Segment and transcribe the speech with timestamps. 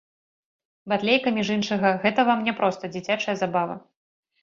[0.93, 3.81] Батлейка, між іншага, гэта вам не проста дзіцячая забава.